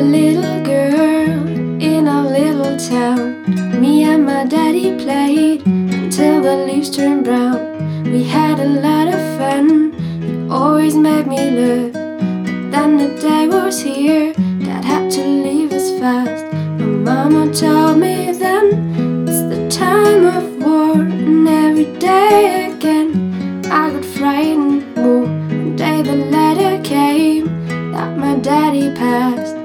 [0.00, 1.46] a little girl
[1.78, 3.44] in a little town.
[3.78, 7.60] Me and my daddy played until the leaves turned brown.
[8.04, 11.92] We had a lot of fun, it always made me laugh.
[11.92, 14.32] But then the day was here,
[14.64, 16.46] Dad had to leave us fast.
[16.78, 23.90] My mama told me then it's the time of war, and every day again I
[23.90, 25.26] got frightened more.
[25.26, 27.44] One day the letter came
[27.92, 29.58] that my daddy passed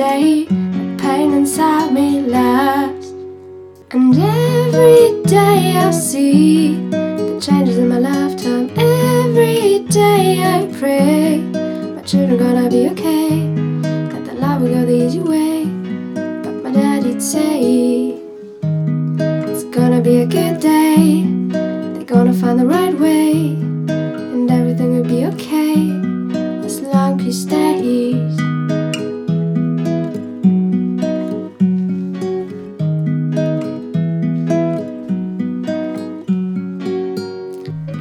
[0.00, 3.10] day the pain inside me lasts.
[3.90, 8.70] And every day I see the changes in my lifetime.
[8.78, 11.40] Every day I pray
[11.96, 12.49] my children gonna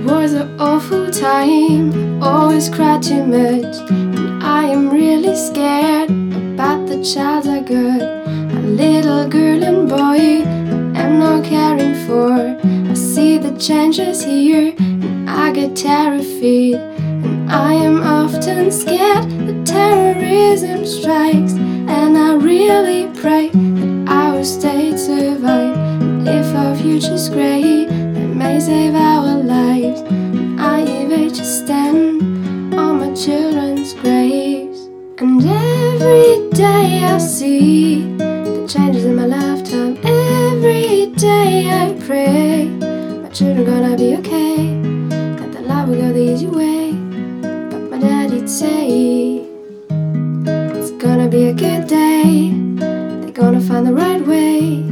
[0.00, 3.76] It was an awful time, always cried too much.
[3.90, 8.00] And I am really scared about the child I got.
[8.00, 10.40] A little girl and boy,
[10.96, 12.32] I am not caring for.
[12.90, 16.80] I see the changes here, and I get terrified.
[17.22, 21.52] And I am often scared that terrorism strikes.
[21.52, 25.76] And I really pray that our state survive.
[26.00, 28.94] And if our future's great, that may save
[31.32, 34.88] just stand on my children's graves.
[35.18, 39.96] And every day I see the changes in my lifetime.
[40.02, 42.66] Every day I pray
[43.22, 44.80] my children gonna be okay.
[45.38, 46.92] That the life will go the easy way.
[47.70, 49.46] But my daddy'd say
[49.88, 52.50] it's gonna be a good day.
[53.20, 54.82] They're gonna find the right way,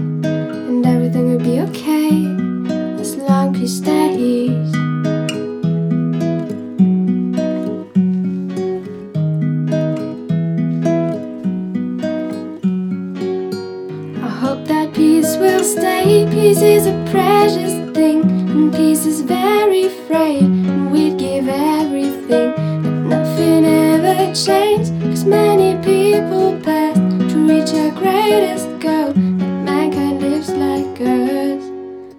[16.09, 20.43] Peace is a precious thing, and peace is very frail.
[20.43, 22.53] And we'd give everything,
[22.83, 24.91] but nothing ever changed.
[25.03, 26.97] Cause many people passed
[27.31, 29.13] to reach our greatest goal.
[29.13, 31.63] That mankind lives like us.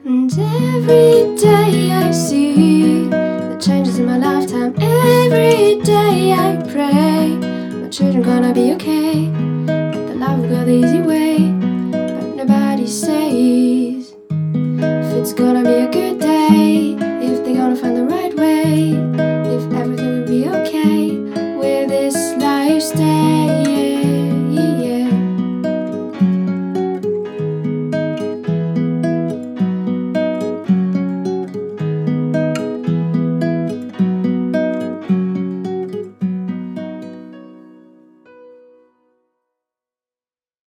[0.06, 4.76] And every day I see the changes in my lifetime.
[4.80, 7.38] Every day I pray
[7.82, 8.70] my children gonna be
[22.80, 23.19] stay